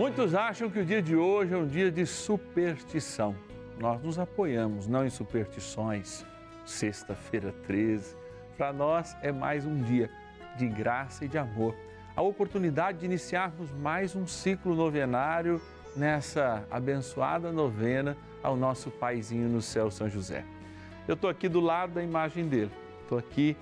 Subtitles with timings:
[0.00, 3.36] Muitos acham que o dia de hoje é um dia de superstição.
[3.78, 6.24] Nós nos apoiamos não em superstições.
[6.64, 8.16] Sexta-feira 13,
[8.56, 10.08] para nós é mais um dia
[10.56, 11.76] de graça e de amor.
[12.16, 15.60] A oportunidade de iniciarmos mais um ciclo novenário
[15.94, 20.46] nessa abençoada novena ao nosso paizinho no céu, São José.
[21.06, 22.72] Eu estou aqui do lado da imagem dele,
[23.02, 23.54] estou aqui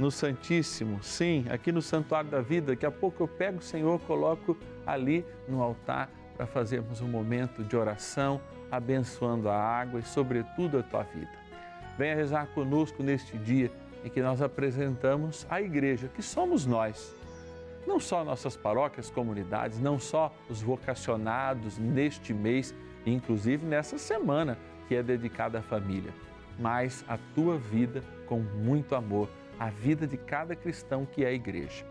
[0.00, 2.72] no Santíssimo, sim, aqui no Santuário da Vida.
[2.72, 4.56] Daqui a pouco eu pego o Senhor, coloco
[4.86, 8.40] ali no altar para fazermos um momento de oração,
[8.70, 11.30] abençoando a água e, sobretudo, a tua vida.
[11.98, 13.70] Venha rezar conosco neste dia
[14.02, 17.14] em que nós apresentamos a igreja, que somos nós.
[17.86, 22.74] Não só nossas paróquias, comunidades, não só os vocacionados neste mês,
[23.04, 24.56] inclusive nessa semana
[24.88, 26.14] que é dedicada à família,
[26.58, 29.28] mas a tua vida com muito amor,
[29.60, 31.84] a vida de cada cristão que é a igreja.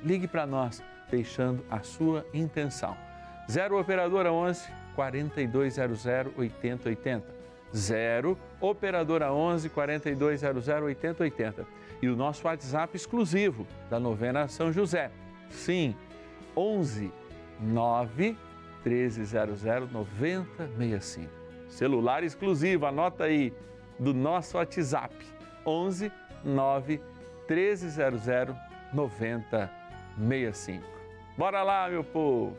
[0.00, 0.80] Ligue para nós
[1.10, 2.96] deixando a sua intenção.
[3.50, 7.34] 0 Operadora 11 4200 8080.
[7.74, 11.66] 0 Operadora 11 4200 8080.
[12.00, 15.10] E o nosso WhatsApp exclusivo da novena São José.
[15.50, 15.96] Sim,
[16.56, 17.12] 11
[17.60, 18.36] 9
[18.84, 21.28] 1300 9065.
[21.68, 23.52] Celular exclusivo, anota aí,
[23.98, 25.14] do nosso WhatsApp.
[25.66, 26.12] 11
[26.44, 27.15] 9 1300
[28.92, 30.84] 9065.
[31.36, 32.56] Bora lá, meu povo!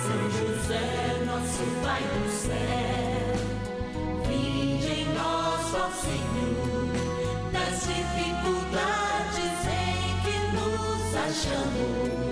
[0.00, 3.34] São José, nosso Pai do céu,
[4.26, 6.86] vinde em nós, ó Senhor,
[7.52, 12.30] nas dificuldades em que nos achamos.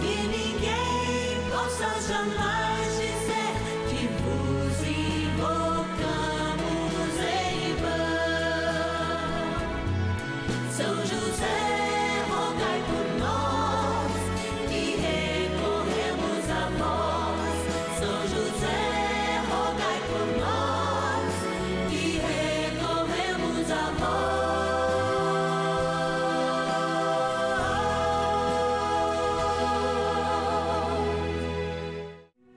[0.00, 2.63] Que ninguém possa jamais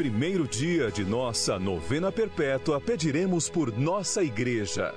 [0.00, 4.94] primeiro dia de nossa novena perpétua, pediremos por nossa igreja.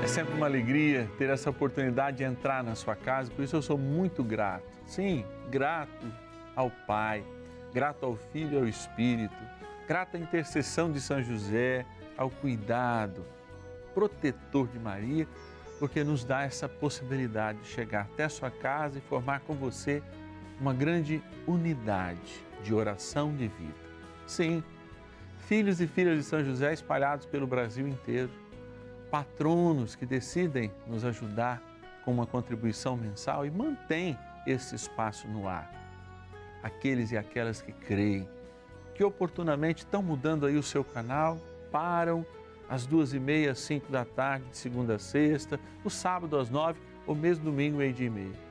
[0.00, 3.62] É sempre uma alegria ter essa oportunidade de entrar na sua casa, por isso eu
[3.62, 4.62] sou muito grato.
[4.86, 6.06] Sim, grato
[6.54, 7.24] ao Pai,
[7.74, 9.34] grato ao Filho e ao Espírito,
[9.88, 11.84] grato à intercessão de São José,
[12.16, 13.24] ao cuidado
[13.92, 15.26] protetor de Maria,
[15.80, 20.00] porque nos dá essa possibilidade de chegar até a sua casa e formar com você
[20.60, 23.74] uma grande unidade de oração de vida.
[24.26, 24.62] Sim,
[25.40, 28.30] filhos e filhas de São José espalhados pelo Brasil inteiro,
[29.10, 31.62] patronos que decidem nos ajudar
[32.04, 35.70] com uma contribuição mensal e mantém esse espaço no ar.
[36.62, 38.28] Aqueles e aquelas que creem,
[38.94, 41.38] que oportunamente estão mudando aí o seu canal,
[41.70, 42.24] param
[42.68, 46.80] às duas e meia, cinco da tarde, de segunda a sexta, o sábado às nove,
[47.06, 48.45] ou mesmo domingo, meio dia e meio.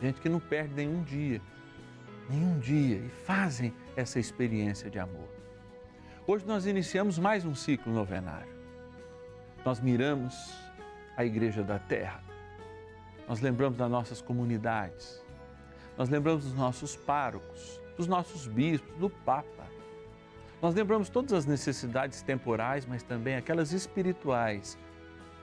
[0.00, 1.42] Gente que não perde nenhum dia,
[2.28, 5.28] nenhum dia, e fazem essa experiência de amor.
[6.26, 8.52] Hoje nós iniciamos mais um ciclo novenário.
[9.62, 10.54] Nós miramos
[11.16, 12.22] a Igreja da Terra,
[13.28, 15.22] nós lembramos das nossas comunidades,
[15.98, 19.66] nós lembramos dos nossos párocos, dos nossos bispos, do Papa.
[20.62, 24.78] Nós lembramos todas as necessidades temporais, mas também aquelas espirituais,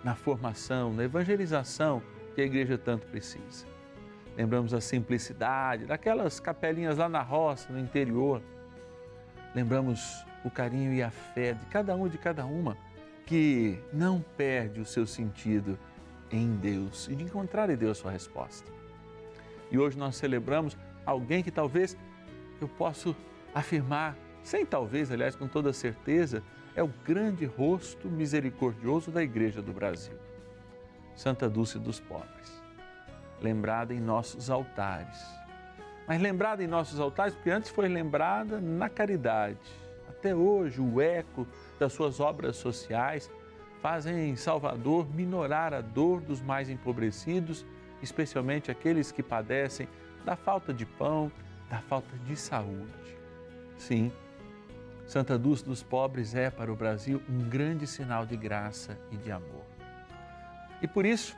[0.04, 2.02] na formação, na evangelização
[2.34, 3.77] que a igreja tanto precisa.
[4.38, 8.39] Lembramos a simplicidade daquelas capelinhas lá na roça, no interior.
[9.56, 12.78] Lembramos o carinho e a fé de cada um e de cada uma
[13.25, 15.78] que não perde o seu sentido
[16.31, 18.72] em Deus e de encontrar em Deus sua resposta.
[19.72, 21.98] E hoje nós celebramos alguém que talvez
[22.62, 23.16] eu possa
[23.56, 26.44] afirmar, sem talvez, aliás, com toda certeza,
[26.75, 30.16] é o grande rosto misericordioso da Igreja do Brasil.
[31.16, 32.56] Santa Dulce dos Pobres,
[33.42, 35.25] lembrada em nossos altares.
[36.07, 39.60] Mas lembrada em nossos altares porque antes foi lembrada na caridade.
[40.07, 41.45] Até hoje, o eco
[41.80, 43.30] das suas obras sociais
[43.81, 47.66] fazem em Salvador minorar a dor dos mais empobrecidos,
[48.01, 49.88] especialmente aqueles que padecem
[50.25, 51.31] da falta de pão,
[51.69, 53.18] da falta de saúde.
[53.78, 54.12] Sim,
[55.06, 59.31] Santa Dulce dos Pobres é para o Brasil um grande sinal de graça e de
[59.31, 59.63] amor.
[60.81, 61.36] E por isso,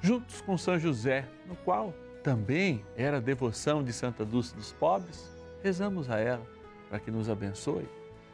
[0.00, 5.30] juntos com São José, no qual também era devoção de Santa Dulce dos Pobres,
[5.62, 6.46] rezamos a ela
[6.88, 7.88] para que nos abençoe,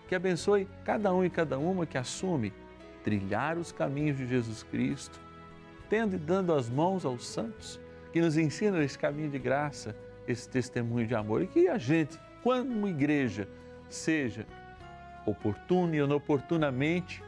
[0.08, 2.52] que abençoe cada um e cada uma que assume
[3.04, 5.20] trilhar os caminhos de Jesus Cristo,
[5.88, 7.80] tendo e dando as mãos aos santos
[8.12, 9.94] que nos ensinam esse caminho de graça,
[10.26, 13.48] esse testemunho de amor e que a gente, como igreja,
[13.88, 14.46] seja
[15.24, 17.22] oportuna e inoportunamente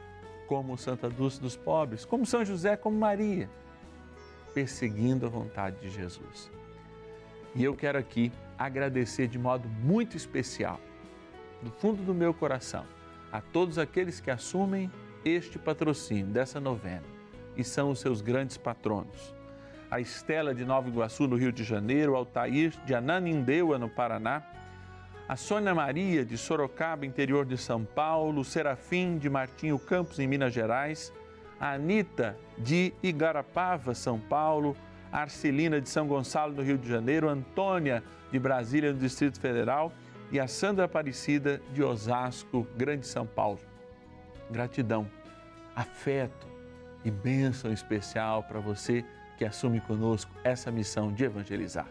[0.47, 3.51] como Santa Dulce dos pobres, como São José, como Maria,
[4.55, 6.51] perseguindo a vontade de Jesus.
[7.55, 10.81] E eu quero aqui agradecer de modo muito especial,
[11.63, 12.85] do fundo do meu coração,
[13.33, 14.91] a todos aqueles que assumem
[15.25, 17.05] este patrocínio dessa novena
[17.57, 19.35] e são os seus grandes patronos.
[19.91, 24.43] A Estela de Nova Iguaçu, no Rio de Janeiro, Altair de Ananindeua, no Paraná,
[25.29, 30.55] a Sônia Maria de Sorocaba, interior de São Paulo, Serafim de Martinho Campos, em Minas
[30.55, 31.13] Gerais,
[31.61, 34.77] Anita de Igarapava, São Paulo,
[35.11, 39.93] Arcelina de São Gonçalo, no Rio de Janeiro, Antônia de Brasília, no Distrito Federal
[40.31, 43.61] e a Sandra Aparecida de Osasco, Grande São Paulo.
[44.51, 45.09] Gratidão,
[45.75, 46.47] afeto
[47.05, 49.05] e bênção especial para você
[49.37, 51.87] que assume conosco essa missão de evangelizar.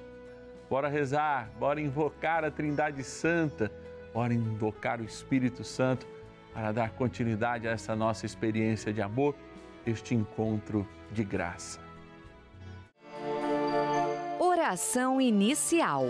[0.70, 3.72] Bora rezar, bora invocar a Trindade Santa,
[4.14, 6.06] bora invocar o Espírito Santo
[6.54, 9.36] para dar continuidade a essa nossa experiência de amor,
[9.88, 11.80] este encontro de graça.
[14.38, 16.06] Oração inicial.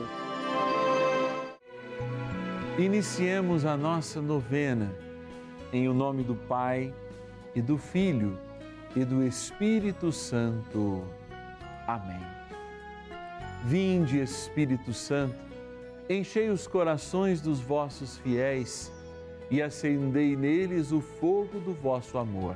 [2.77, 4.93] Iniciemos a nossa novena
[5.71, 6.93] em o nome do Pai
[7.55, 8.37] e do Filho
[8.95, 11.03] e do Espírito Santo.
[11.85, 12.21] Amém.
[13.63, 15.35] Vinde, Espírito Santo,
[16.09, 18.91] enchei os corações dos vossos fiéis
[19.51, 22.55] e acendei neles o fogo do vosso amor.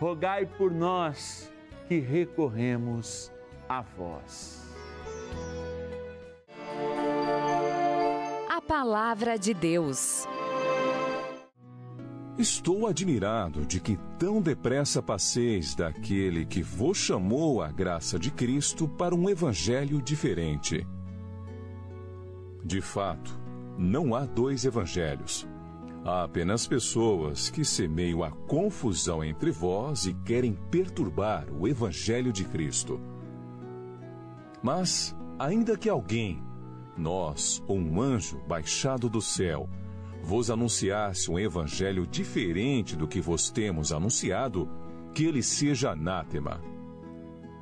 [0.00, 1.52] rogai por nós
[1.86, 3.30] que recorremos
[3.68, 4.66] a vós.
[8.48, 10.26] A palavra de Deus.
[12.38, 18.88] Estou admirado de que tão depressa passeis daquele que vos chamou à graça de Cristo
[18.88, 20.86] para um evangelho diferente.
[22.64, 23.38] De fato,
[23.76, 25.46] não há dois evangelhos.
[26.02, 32.44] Há apenas pessoas que semeiam a confusão entre vós e querem perturbar o evangelho de
[32.44, 32.98] Cristo.
[34.62, 36.42] Mas, ainda que alguém,
[36.96, 39.68] nós ou um anjo baixado do céu,
[40.22, 44.68] vos anunciasse um evangelho diferente do que vos temos anunciado,
[45.14, 46.62] que ele seja anátema.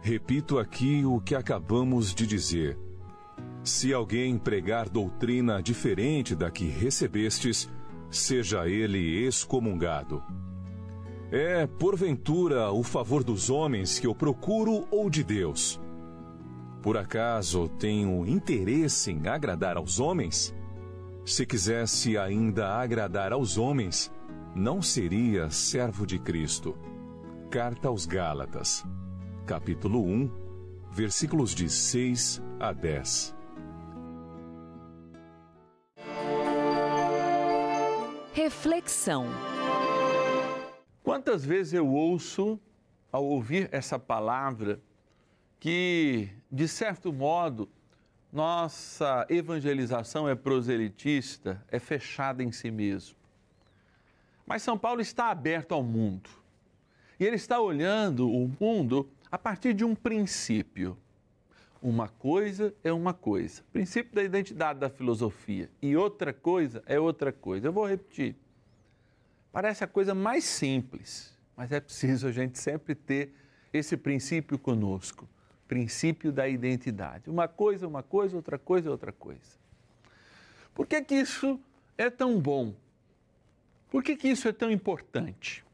[0.00, 2.78] Repito aqui o que acabamos de dizer.
[3.64, 7.68] Se alguém pregar doutrina diferente da que recebestes,
[8.10, 10.22] seja ele excomungado.
[11.30, 15.78] É, porventura, o favor dos homens que eu procuro ou de Deus?
[16.82, 20.54] Por acaso tenho interesse em agradar aos homens?
[21.26, 24.10] Se quisesse ainda agradar aos homens,
[24.54, 26.74] não seria servo de Cristo.
[27.50, 28.84] Carta aos Gálatas,
[29.44, 30.30] capítulo 1,
[30.90, 33.38] versículos de 6 a 10.
[38.40, 39.26] Reflexão.
[41.02, 42.57] Quantas vezes eu ouço,
[43.11, 44.80] ao ouvir essa palavra,
[45.59, 47.68] que, de certo modo,
[48.33, 53.16] nossa evangelização é proselitista, é fechada em si mesmo.
[54.47, 56.30] Mas São Paulo está aberto ao mundo.
[57.18, 60.97] E ele está olhando o mundo a partir de um princípio.
[61.82, 63.62] Uma coisa é uma coisa.
[63.73, 65.70] Princípio da identidade da filosofia.
[65.80, 67.68] E outra coisa é outra coisa.
[67.68, 68.35] Eu vou repetir.
[69.52, 73.32] Parece a coisa mais simples, mas é preciso a gente sempre ter
[73.73, 75.28] esse princípio conosco
[75.68, 77.28] princípio da identidade.
[77.28, 79.58] Uma coisa, uma coisa, outra coisa, outra coisa.
[80.75, 81.61] Por que, que isso
[81.97, 82.75] é tão bom?
[83.90, 85.64] Por que, que isso é tão importante?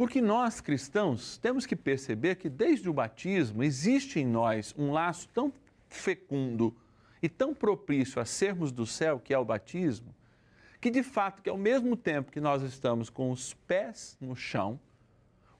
[0.00, 5.28] Porque nós cristãos temos que perceber que desde o batismo existe em nós um laço
[5.28, 5.52] tão
[5.90, 6.74] fecundo
[7.22, 10.14] e tão propício a sermos do céu, que é o batismo,
[10.80, 14.80] que de fato, que ao mesmo tempo que nós estamos com os pés no chão,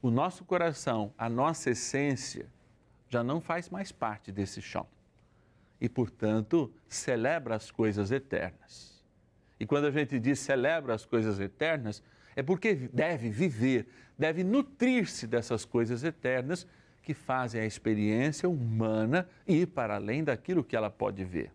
[0.00, 2.47] o nosso coração, a nossa essência,
[3.11, 4.87] já não faz mais parte desse chão.
[5.78, 9.04] E, portanto, celebra as coisas eternas.
[9.61, 12.02] E quando a gente diz celebra as coisas eternas,
[12.37, 13.87] é porque deve viver,
[14.18, 16.66] deve nutrir-se dessas coisas eternas
[17.02, 21.50] que fazem a experiência humana ir para além daquilo que ela pode ver.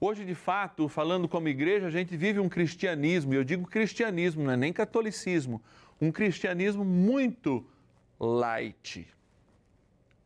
[0.00, 4.42] Hoje, de fato, falando como igreja, a gente vive um cristianismo, e eu digo cristianismo,
[4.42, 5.60] não é nem catolicismo,
[6.00, 7.66] um cristianismo muito
[8.18, 9.06] light,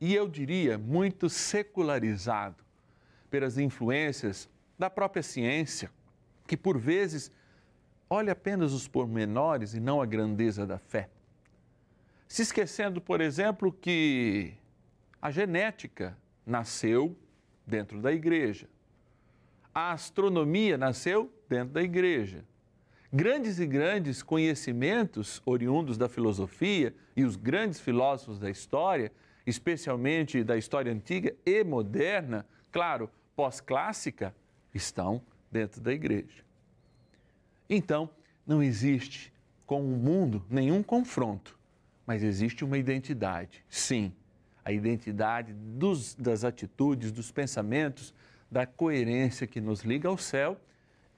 [0.01, 2.63] e eu diria muito secularizado
[3.29, 4.49] pelas influências
[4.79, 5.91] da própria ciência,
[6.47, 7.33] que por vezes
[8.15, 11.09] olha apenas os pormenores e não a grandeza da fé.
[12.29, 14.55] Se esquecendo, por exemplo, que
[15.21, 16.17] a genética
[16.47, 17.17] nasceu
[17.67, 18.69] dentro da igreja,
[19.75, 22.45] a astronomia nasceu dentro da igreja.
[23.13, 29.13] Grandes e grandes conhecimentos oriundos da filosofia e os grandes filósofos da história
[29.47, 34.35] especialmente da história antiga e moderna, claro, pós-clássica,
[34.73, 36.45] estão dentro da igreja.
[37.75, 38.09] Então,
[38.47, 39.33] não existe
[39.67, 41.59] com o mundo nenhum confronto,
[42.07, 43.65] mas existe uma identidade.
[43.69, 44.13] Sim,
[44.65, 48.15] a identidade dos, das atitudes, dos pensamentos,
[48.49, 50.57] da coerência que nos liga ao céu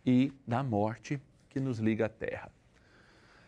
[0.04, 1.20] e da morte
[1.50, 2.50] que nos liga à terra.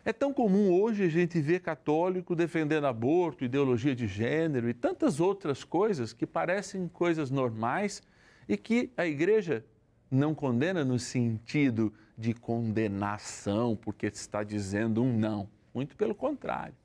[0.05, 5.19] É tão comum hoje a gente ver católico defendendo aborto, ideologia de gênero e tantas
[5.19, 8.03] outras coisas que parecem coisas normais
[8.47, 9.65] e que a igreja
[10.11, 15.47] não condena no sentido de condenação, porque está dizendo um não.
[15.73, 16.75] Muito pelo contrário.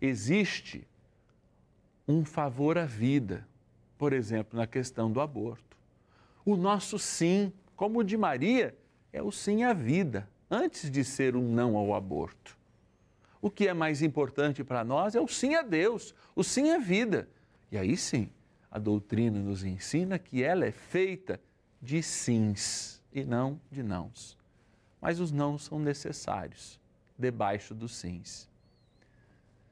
[0.00, 0.84] Existe
[2.06, 3.46] um favor à vida,
[3.96, 5.78] por exemplo, na questão do aborto.
[6.44, 8.76] O nosso sim, como o de Maria,
[9.12, 12.58] é o sim à vida antes de ser um não ao aborto.
[13.40, 16.78] O que é mais importante para nós é o sim a Deus, o sim à
[16.78, 17.28] vida.
[17.70, 18.28] E aí sim,
[18.68, 21.40] a doutrina nos ensina que ela é feita
[21.80, 24.36] de sims e não de nãos.
[25.00, 26.80] Mas os não são necessários
[27.16, 28.48] debaixo dos sims.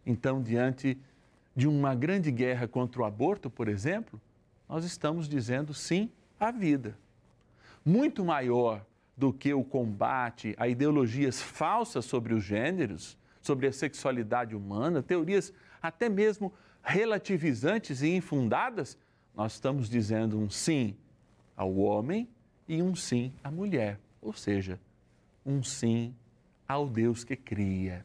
[0.06, 0.96] Então, diante
[1.54, 4.20] de uma grande guerra contra o aborto, por exemplo,
[4.68, 6.96] nós estamos dizendo sim à vida.
[7.84, 8.84] Muito maior
[9.16, 15.52] do que o combate a ideologias falsas sobre os gêneros, sobre a sexualidade humana, teorias
[15.80, 18.96] até mesmo relativizantes e infundadas,
[19.34, 20.96] nós estamos dizendo um sim
[21.56, 22.28] ao homem
[22.72, 24.80] e um sim à mulher, ou seja,
[25.44, 26.14] um sim
[26.66, 28.02] ao Deus que cria.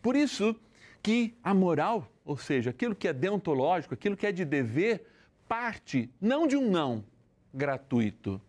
[0.00, 0.56] Por isso
[1.02, 5.06] que a moral, ou seja, aquilo que é deontológico, aquilo que é de dever,
[5.46, 7.04] parte não de um não
[7.52, 8.40] gratuito,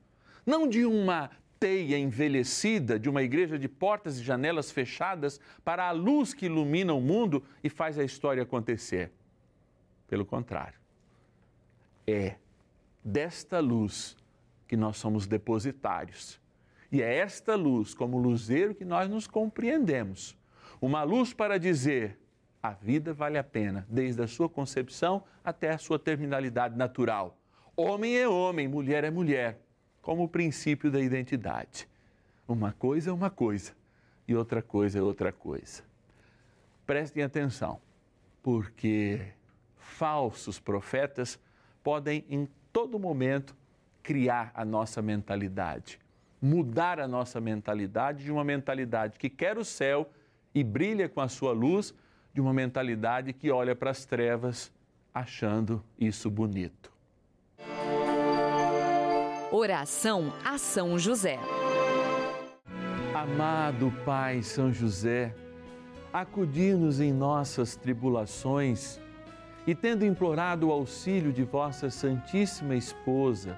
[0.45, 1.29] não de uma
[1.59, 6.93] teia envelhecida, de uma igreja de portas e janelas fechadas para a luz que ilumina
[6.93, 9.11] o mundo e faz a história acontecer.
[10.07, 10.79] Pelo contrário,
[12.07, 12.35] é
[13.03, 14.15] desta luz
[14.73, 16.41] que nós somos depositários.
[16.91, 20.35] E é esta luz, como luzeiro, que nós nos compreendemos.
[20.81, 22.17] Uma luz para dizer:
[22.61, 27.37] a vida vale a pena, desde a sua concepção até a sua terminalidade natural.
[27.77, 29.59] Homem é homem, mulher é mulher,
[30.01, 31.87] como o princípio da identidade.
[32.47, 33.73] Uma coisa é uma coisa
[34.27, 35.83] e outra coisa é outra coisa.
[36.83, 37.79] Prestem atenção,
[38.41, 39.21] porque
[39.77, 41.39] falsos profetas
[41.83, 43.55] podem em todo momento
[44.03, 45.97] criar a nossa mentalidade,
[46.41, 50.09] mudar a nossa mentalidade de uma mentalidade que quer o céu
[50.53, 51.95] e brilha com a sua luz,
[52.33, 54.71] de uma mentalidade que olha para as trevas
[55.13, 56.91] achando isso bonito.
[59.51, 61.39] Oração a São José.
[63.13, 65.33] Amado Pai São José,
[66.11, 68.99] acudir-nos em nossas tribulações
[69.65, 73.57] e, tendo implorado o auxílio de vossa Santíssima Esposa,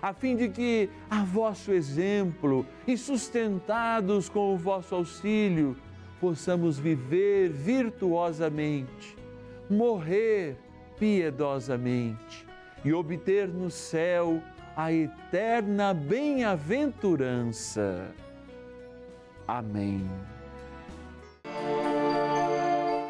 [0.00, 5.76] a fim de que, a vosso exemplo e sustentados com o vosso auxílio,
[6.20, 9.16] possamos viver virtuosamente,
[9.68, 10.56] morrer
[10.98, 12.46] piedosamente
[12.84, 14.40] e obter no céu
[14.76, 18.14] a eterna bem-aventurança.
[19.46, 20.08] Amém.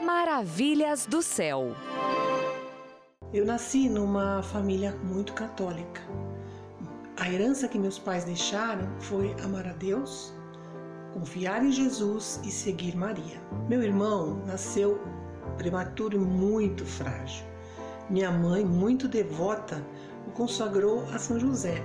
[0.05, 1.75] Maravilhas do céu.
[3.33, 6.01] Eu nasci numa família muito católica.
[7.21, 10.33] A herança que meus pais deixaram foi amar a Deus,
[11.13, 13.43] confiar em Jesus e seguir Maria.
[13.69, 15.01] Meu irmão nasceu
[15.57, 17.45] prematuro e muito frágil.
[18.09, 19.85] Minha mãe, muito devota,
[20.29, 21.83] o consagrou a São José.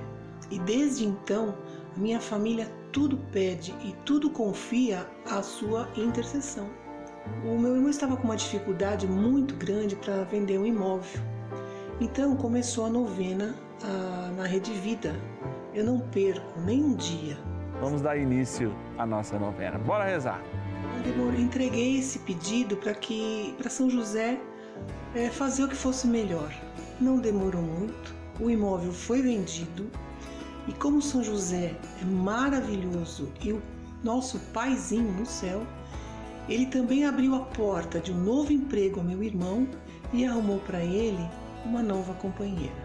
[0.51, 1.57] E desde então,
[1.97, 6.69] minha família tudo pede e tudo confia à sua intercessão.
[7.43, 11.33] O meu irmão estava com uma dificuldade muito grande para vender um imóvel
[12.03, 15.15] então começou a novena a, na Rede Vida.
[15.73, 17.37] Eu não perco nem um dia.
[17.79, 19.77] Vamos dar início à nossa novena.
[19.77, 20.41] Bora rezar.
[21.05, 24.39] Eu entreguei esse pedido para que para São José
[25.15, 26.51] é, fazer o que fosse melhor.
[26.99, 28.15] Não demorou muito.
[28.39, 29.89] O imóvel foi vendido
[30.67, 33.61] e como São José é maravilhoso e o
[34.03, 35.61] nosso paizinho no céu,
[36.49, 39.67] ele também abriu a porta de um novo emprego ao meu irmão
[40.11, 41.29] e arrumou para ele
[41.65, 42.82] uma nova companheira.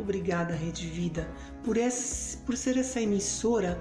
[0.00, 1.28] Obrigada, Rede Vida,
[1.62, 3.78] por, esse, por ser essa emissora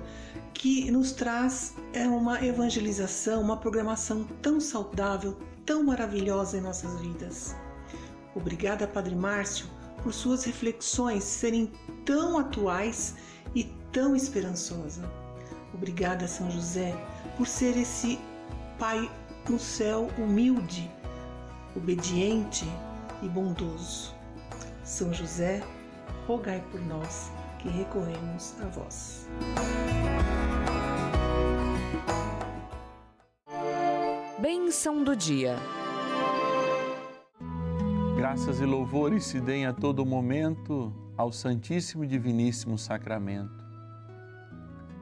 [0.53, 7.55] que nos traz é, uma evangelização, uma programação tão saudável, tão maravilhosa em nossas vidas.
[8.35, 9.67] Obrigada, Padre Márcio,
[10.03, 11.71] por suas reflexões serem
[12.03, 13.15] tão atuais
[13.55, 15.09] e tão esperançosa.
[15.73, 16.93] Obrigada, São José,
[17.37, 18.19] por ser esse
[18.77, 19.09] Pai
[19.49, 20.89] no céu humilde,
[21.75, 22.65] obediente,
[23.21, 24.13] e bondoso.
[24.83, 25.61] São José,
[26.29, 29.27] rogai por nós que recorremos a vós.
[34.39, 35.55] Bênção do dia.
[38.15, 43.65] Graças e louvores se deem a todo momento ao Santíssimo e Diviníssimo Sacramento.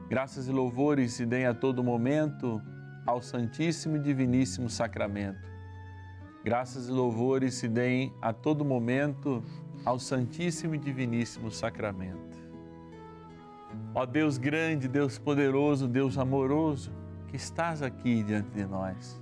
[0.08, 2.62] Graças e louvores se deem a todo momento
[3.04, 5.46] ao Santíssimo e Diviníssimo Sacramento.
[6.42, 9.44] Graças e louvores se deem a todo momento
[9.84, 12.38] ao Santíssimo e Diviníssimo Sacramento.
[13.94, 16.92] Ó Deus grande, Deus poderoso, Deus amoroso,
[17.28, 19.20] que estás aqui diante de nós,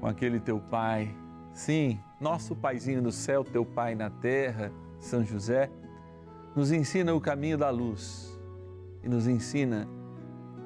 [0.00, 1.14] com aquele teu Pai,
[1.52, 5.70] sim, nosso Paizinho no céu, teu Pai na terra, São José,
[6.54, 8.38] nos ensina o caminho da luz
[9.02, 9.88] e nos ensina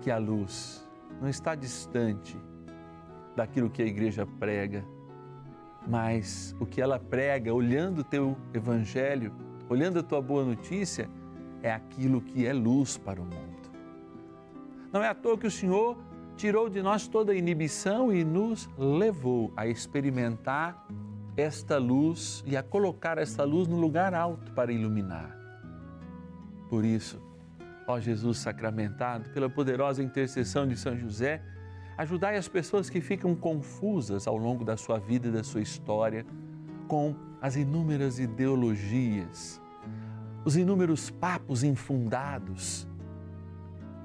[0.01, 0.89] que a luz
[1.21, 2.37] não está distante
[3.37, 4.85] daquilo que a igreja prega,
[5.87, 9.33] mas o que ela prega, olhando o teu evangelho,
[9.69, 11.09] olhando a tua boa notícia,
[11.63, 13.71] é aquilo que é luz para o mundo.
[14.93, 15.97] Não é à toa que o Senhor
[16.37, 20.87] tirou de nós toda a inibição e nos levou a experimentar
[21.37, 25.37] esta luz e a colocar esta luz no lugar alto para iluminar.
[26.69, 27.21] Por isso,
[27.87, 31.43] ó Jesus sacramentado, pela poderosa intercessão de São José,
[31.97, 36.25] ajudai as pessoas que ficam confusas ao longo da sua vida e da sua história
[36.89, 39.61] com as inúmeras ideologias,
[40.45, 42.87] os inúmeros papos infundados,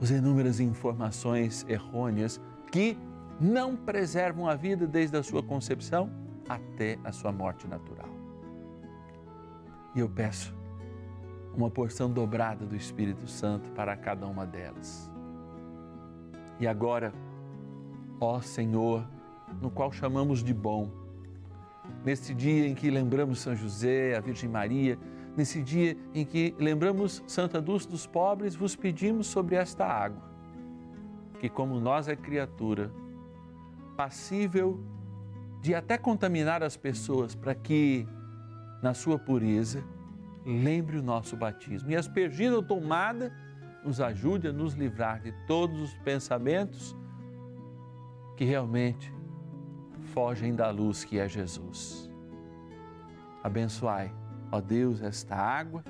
[0.01, 2.39] as inúmeras informações errôneas
[2.71, 2.97] que
[3.39, 6.09] não preservam a vida desde a sua concepção
[6.47, 8.09] até a sua morte natural.
[9.95, 10.53] E eu peço
[11.55, 15.09] uma porção dobrada do Espírito Santo para cada uma delas.
[16.59, 17.13] E agora,
[18.25, 19.07] ó Senhor,
[19.61, 20.89] no qual chamamos de bom,
[22.03, 24.97] neste dia em que lembramos São José, a Virgem Maria,
[25.37, 30.21] nesse dia em que lembramos Santa Dulce dos pobres, vos pedimos sobre esta água,
[31.39, 32.91] que como nós é criatura,
[33.95, 34.79] passível
[35.61, 38.07] de até contaminar as pessoas, para que,
[38.81, 39.83] na sua pureza,
[40.45, 41.89] lembre o nosso batismo.
[41.89, 43.33] E aspergida ou tomada
[43.83, 46.95] nos ajude a nos livrar de todos os pensamentos
[48.35, 49.13] que realmente
[50.13, 52.09] fogem da luz que é Jesus.
[53.43, 54.11] Abençoai,
[54.51, 55.83] ó Deus, esta água,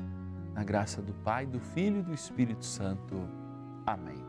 [0.53, 3.15] na graça do Pai, do Filho e do Espírito Santo.
[3.85, 4.23] Amém.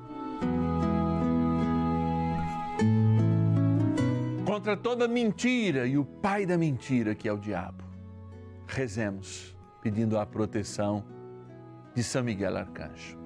[4.45, 7.85] Contra toda mentira e o pai da mentira, que é o diabo,
[8.67, 11.05] rezemos pedindo a proteção
[11.95, 13.26] de São Miguel Arcanjo.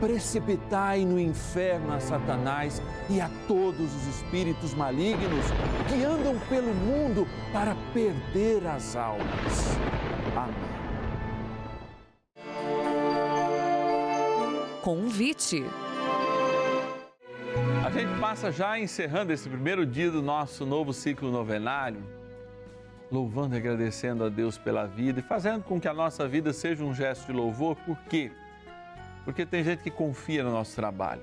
[0.00, 5.44] precipitai no inferno a Satanás e a todos os espíritos malignos
[5.88, 9.76] que andam pelo mundo para perder as almas.
[10.36, 10.78] Amém.
[14.82, 15.64] Convite.
[17.84, 22.02] A gente passa já encerrando esse primeiro dia do nosso novo ciclo novenário,
[23.10, 26.84] louvando e agradecendo a Deus pela vida e fazendo com que a nossa vida seja
[26.84, 28.30] um gesto de louvor, por quê?
[29.28, 31.20] Porque tem gente que confia no nosso trabalho,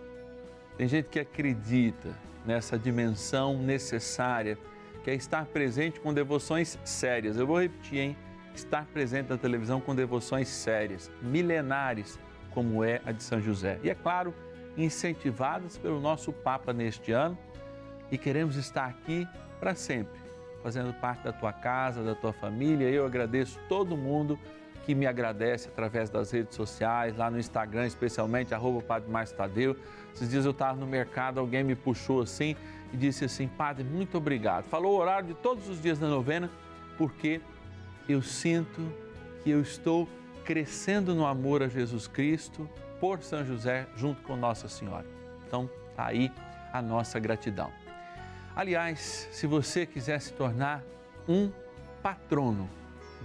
[0.78, 2.16] tem gente que acredita
[2.46, 4.60] nessa dimensão necessária,
[5.04, 7.36] que é estar presente com devoções sérias.
[7.36, 8.18] Eu vou repetir, hein?
[8.54, 12.20] Estar presente na televisão com devoções sérias, milenares,
[12.52, 13.80] como é a de São José.
[13.82, 14.36] E é claro,
[14.78, 17.36] incentivadas pelo nosso Papa neste ano,
[18.12, 19.28] e queremos estar aqui
[19.60, 20.22] para sempre,
[20.62, 22.88] fazendo parte da tua casa, da tua família.
[22.88, 24.38] Eu agradeço todo mundo
[24.86, 29.76] que me agradece através das redes sociais, lá no Instagram, especialmente, arroba Padre Márcio Tadeu.
[30.14, 32.56] Esses dias eu estava no mercado, alguém me puxou assim
[32.94, 34.66] e disse assim, Padre, muito obrigado.
[34.66, 36.50] Falou o horário de todos os dias da novena,
[36.98, 37.42] porque
[38.08, 38.82] eu sinto
[39.44, 40.08] que eu estou
[40.44, 42.70] crescendo no amor a Jesus Cristo
[43.00, 45.06] por São José, junto com Nossa Senhora.
[45.48, 46.32] Então, tá aí
[46.72, 47.72] a nossa gratidão.
[48.56, 50.84] Aliás, se você quiser se tornar
[51.28, 51.52] um
[52.04, 52.70] patrono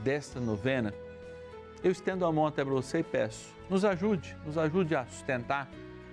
[0.03, 0.94] desta novena,
[1.82, 5.68] eu estendo a mão até você e peço, nos ajude, nos ajude a sustentar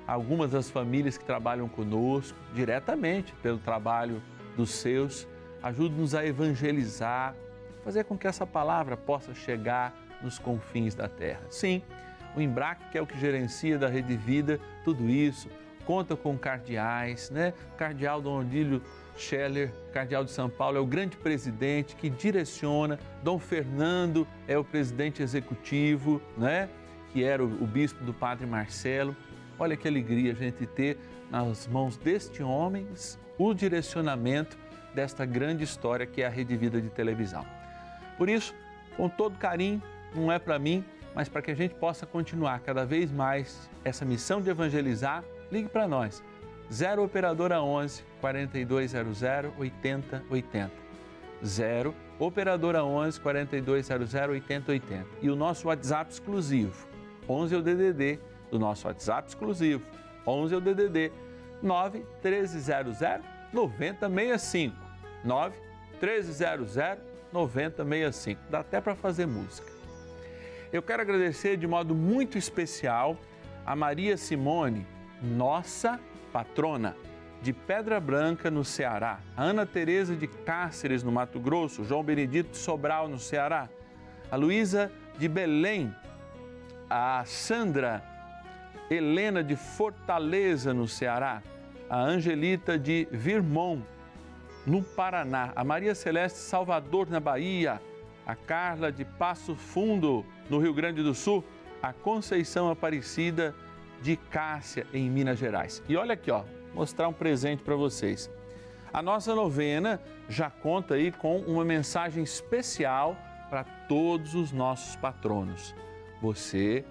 [0.07, 4.21] algumas das famílias que trabalham conosco diretamente pelo trabalho
[4.55, 5.27] dos seus.
[5.61, 7.35] Ajude-nos a evangelizar,
[7.83, 11.41] fazer com que essa palavra possa chegar nos confins da terra.
[11.49, 11.81] Sim,
[12.35, 15.49] o Embrac, que é o que gerencia da Rede Vida, tudo isso,
[15.85, 17.53] conta com cardeais, né?
[17.77, 18.81] Cardeal Dom Odílio
[19.17, 22.99] Scheller, cardeal de São Paulo, é o grande presidente que direciona.
[23.23, 26.69] Dom Fernando é o presidente executivo, né?
[27.11, 29.15] Que era o, o bispo do Padre Marcelo.
[29.59, 30.97] Olha que alegria a gente ter
[31.29, 32.87] nas mãos deste homem
[33.37, 34.57] o direcionamento
[34.93, 37.45] desta grande história que é a Rede Vida de televisão.
[38.17, 38.55] Por isso,
[38.95, 39.81] com todo carinho,
[40.15, 44.05] não é para mim, mas para que a gente possa continuar cada vez mais essa
[44.05, 46.23] missão de evangelizar, ligue para nós.
[46.71, 49.23] 0 operadora 11 4200
[49.57, 50.71] 8080.
[51.45, 55.05] 0 operadora 11 4200 8080.
[55.21, 56.87] E o nosso WhatsApp exclusivo.
[57.29, 58.19] 11 é o DDD
[58.51, 59.83] do nosso WhatsApp exclusivo.
[60.25, 61.11] 11 é o DDD
[61.61, 62.99] 9 1300
[63.53, 64.75] 9065.
[65.23, 65.55] 9
[66.01, 66.75] 1300
[67.31, 68.41] 9065.
[68.49, 69.71] Dá até para fazer música.
[70.71, 73.17] Eu quero agradecer de modo muito especial
[73.65, 74.85] a Maria Simone,
[75.21, 75.99] nossa
[76.31, 76.95] patrona,
[77.41, 83.07] de Pedra Branca, no Ceará, Ana Tereza de Cáceres, no Mato Grosso, João Benedito Sobral,
[83.07, 83.69] no Ceará,
[84.31, 85.93] a Luísa de Belém,
[86.89, 88.03] a Sandra
[88.89, 91.41] Helena de Fortaleza, no Ceará,
[91.89, 93.81] a Angelita de Virmont,
[94.65, 97.81] no Paraná, a Maria Celeste Salvador, na Bahia,
[98.25, 101.43] a Carla de Passo Fundo, no Rio Grande do Sul,
[101.81, 103.55] a Conceição Aparecida
[104.01, 105.83] de Cássia, em Minas Gerais.
[105.87, 108.29] E olha aqui, ó, mostrar um presente para vocês.
[108.93, 113.17] A nossa novena já conta aí com uma mensagem especial
[113.49, 115.75] para todos os nossos patronos.
[116.21, 116.85] Você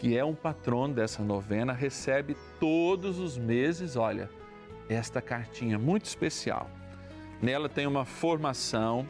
[0.00, 4.30] que é um patrono dessa novena recebe todos os meses, olha,
[4.88, 6.70] esta cartinha muito especial.
[7.42, 9.06] Nela tem uma formação,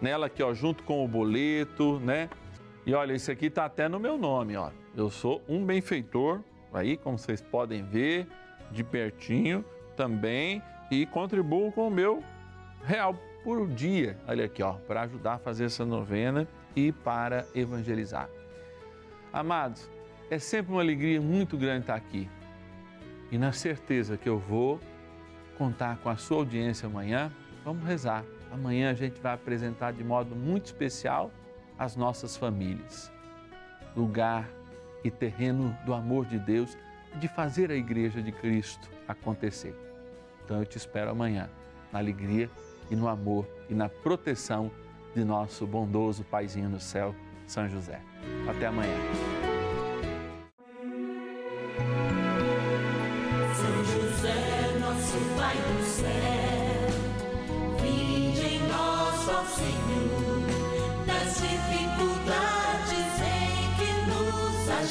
[0.00, 2.28] nela aqui, ó, junto com o boleto, né?
[2.84, 4.70] E olha, isso aqui tá até no meu nome, ó.
[4.96, 6.40] Eu sou um benfeitor,
[6.72, 8.26] aí, como vocês podem ver,
[8.70, 9.64] de pertinho
[9.96, 12.22] também, e contribuo com o meu
[12.84, 18.28] real por dia, olha aqui, ó, para ajudar a fazer essa novena e para evangelizar.
[19.32, 19.90] Amados,
[20.30, 22.28] é sempre uma alegria muito grande estar aqui.
[23.30, 24.80] E na certeza que eu vou
[25.56, 27.32] contar com a sua audiência amanhã,
[27.64, 28.24] vamos rezar.
[28.52, 31.30] Amanhã a gente vai apresentar de modo muito especial
[31.78, 33.12] as nossas famílias.
[33.96, 34.48] Lugar
[35.06, 36.76] e terreno do amor de Deus
[37.14, 39.74] e de fazer a igreja de Cristo acontecer.
[40.44, 41.48] Então eu te espero amanhã,
[41.92, 42.50] na alegria
[42.90, 44.70] e no amor e na proteção
[45.14, 47.14] de nosso bondoso Paizinho no céu,
[47.46, 48.00] São José.
[48.48, 48.94] Até amanhã.
[53.54, 56.35] São José, nosso Pai do céu,